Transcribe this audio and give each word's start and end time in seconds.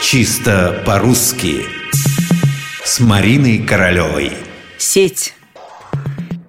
Чисто 0.00 0.82
по-русски 0.86 1.66
С 2.84 3.00
Мариной 3.00 3.58
Королевой 3.58 4.32
Сеть 4.78 5.34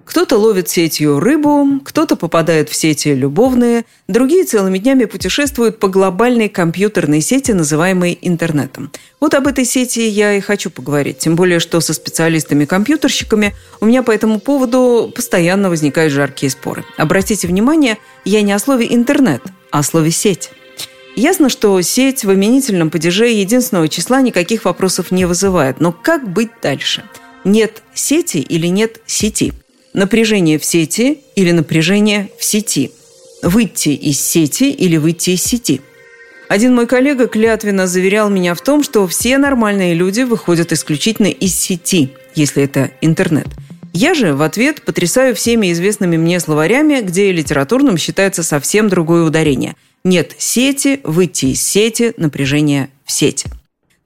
кто-то 0.04 0.38
ловит 0.38 0.68
сетью 0.68 1.20
рыбу, 1.20 1.80
кто-то 1.84 2.16
попадает 2.16 2.68
в 2.68 2.74
сети 2.74 3.14
любовные, 3.14 3.84
другие 4.08 4.44
целыми 4.44 4.78
днями 4.78 5.04
путешествуют 5.04 5.78
по 5.78 5.86
глобальной 5.86 6.48
компьютерной 6.48 7.20
сети, 7.20 7.52
называемой 7.52 8.18
интернетом. 8.20 8.90
Вот 9.20 9.34
об 9.34 9.46
этой 9.46 9.64
сети 9.64 10.00
я 10.08 10.34
и 10.34 10.40
хочу 10.40 10.68
поговорить, 10.68 11.18
тем 11.18 11.36
более, 11.36 11.60
что 11.60 11.80
со 11.80 11.94
специалистами-компьютерщиками 11.94 13.54
у 13.80 13.86
меня 13.86 14.02
по 14.02 14.10
этому 14.10 14.40
поводу 14.40 15.12
постоянно 15.14 15.70
возникают 15.70 16.12
жаркие 16.12 16.50
споры. 16.50 16.84
Обратите 16.96 17.46
внимание, 17.46 17.96
я 18.24 18.42
не 18.42 18.52
о 18.52 18.58
слове 18.58 18.92
«интернет», 18.92 19.42
а 19.70 19.78
о 19.78 19.82
слове 19.84 20.10
«сеть». 20.10 20.50
Ясно, 21.16 21.48
что 21.48 21.80
сеть 21.82 22.24
в 22.24 22.32
именительном 22.32 22.90
падеже 22.90 23.28
единственного 23.28 23.88
числа 23.88 24.22
никаких 24.22 24.64
вопросов 24.64 25.10
не 25.10 25.24
вызывает. 25.24 25.80
Но 25.80 25.92
как 25.92 26.28
быть 26.28 26.50
дальше? 26.62 27.04
Нет 27.44 27.82
сети 27.94 28.38
или 28.38 28.68
нет 28.68 29.00
сети? 29.06 29.52
Напряжение 29.92 30.58
в 30.58 30.64
сети 30.64 31.18
или 31.34 31.50
напряжение 31.50 32.30
в 32.38 32.44
сети. 32.44 32.92
Выйти 33.42 33.90
из 33.90 34.20
сети 34.20 34.70
или 34.70 34.96
выйти 34.96 35.30
из 35.30 35.42
сети. 35.42 35.80
Один 36.48 36.74
мой 36.74 36.86
коллега 36.86 37.28
клятвенно 37.28 37.86
заверял 37.86 38.28
меня 38.28 38.54
в 38.54 38.60
том, 38.60 38.82
что 38.82 39.06
все 39.06 39.38
нормальные 39.38 39.94
люди 39.94 40.22
выходят 40.22 40.72
исключительно 40.72 41.28
из 41.28 41.54
сети, 41.54 42.10
если 42.34 42.64
это 42.64 42.90
интернет. 43.00 43.46
Я 43.92 44.14
же 44.14 44.34
в 44.34 44.42
ответ 44.42 44.82
потрясаю 44.82 45.34
всеми 45.34 45.72
известными 45.72 46.16
мне 46.16 46.38
словарями, 46.38 47.00
где 47.00 47.32
литературным 47.32 47.96
считается 47.98 48.42
совсем 48.42 48.88
другое 48.88 49.24
ударение. 49.24 49.74
Нет 50.04 50.34
сети, 50.38 51.00
выйти 51.04 51.46
из 51.46 51.62
сети, 51.62 52.14
напряжение 52.16 52.90
в 53.04 53.12
сети. 53.12 53.48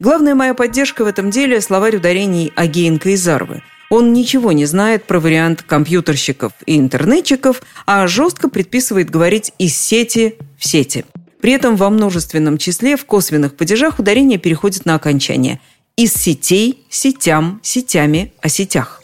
Главная 0.00 0.34
моя 0.34 0.54
поддержка 0.54 1.04
в 1.04 1.08
этом 1.08 1.30
деле– 1.30 1.60
словарь 1.62 1.96
ударений 1.96 2.52
Агеенко 2.56 3.10
и 3.10 3.16
Зарвы– 3.16 3.62
он 3.90 4.12
ничего 4.12 4.50
не 4.50 4.64
знает 4.64 5.04
про 5.04 5.20
вариант 5.20 5.62
компьютерщиков 5.62 6.52
и 6.66 6.78
интернетчиков, 6.78 7.62
а 7.86 8.06
жестко 8.08 8.48
предписывает 8.48 9.08
говорить 9.08 9.52
из 9.58 9.76
сети 9.76 10.36
в 10.58 10.66
сети. 10.66 11.04
При 11.40 11.52
этом 11.52 11.76
во 11.76 11.90
множественном 11.90 12.58
числе 12.58 12.96
в 12.96 13.04
косвенных 13.04 13.54
падежах 13.54 14.00
ударение 14.00 14.38
переходит 14.38 14.84
на 14.84 14.94
окончание. 14.94 15.60
Из 15.96 16.12
сетей, 16.12 16.84
сетям, 16.88 17.60
сетями, 17.62 18.32
о 18.40 18.48
сетях. 18.48 19.00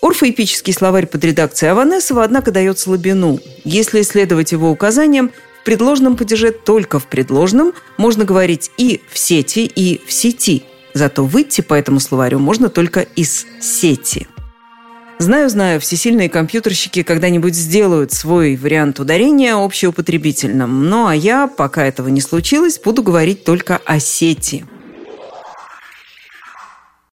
Орфоэпический 0.00 0.72
словарь 0.72 1.06
под 1.06 1.24
редакцией 1.24 1.72
Аванесова, 1.72 2.24
однако, 2.24 2.52
дает 2.52 2.78
слабину. 2.78 3.40
Если 3.64 4.00
следовать 4.02 4.52
его 4.52 4.70
указаниям, 4.70 5.30
предложном 5.66 6.16
падеже 6.16 6.50
только 6.50 6.98
в 6.98 7.06
предложном 7.06 7.74
можно 7.98 8.24
говорить 8.24 8.70
и 8.78 9.02
в 9.12 9.18
сети, 9.18 9.66
и 9.66 10.00
в 10.06 10.10
сети– 10.10 10.64
Зато 10.96 11.26
выйти 11.26 11.60
по 11.60 11.74
этому 11.74 12.00
словарю 12.00 12.38
можно 12.38 12.70
только 12.70 13.00
из 13.00 13.44
сети. 13.60 14.26
Знаю, 15.18 15.50
знаю, 15.50 15.78
всесильные 15.78 16.30
компьютерщики 16.30 17.02
когда-нибудь 17.02 17.54
сделают 17.54 18.12
свой 18.12 18.56
вариант 18.56 18.98
ударения 18.98 19.56
общеупотребительным. 19.56 20.88
Ну 20.88 21.06
а 21.06 21.14
я, 21.14 21.48
пока 21.48 21.84
этого 21.84 22.08
не 22.08 22.22
случилось, 22.22 22.80
буду 22.82 23.02
говорить 23.02 23.44
только 23.44 23.76
о 23.84 24.00
сети– 24.00 24.64